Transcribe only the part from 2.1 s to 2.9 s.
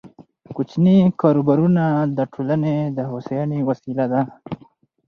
د ټولنې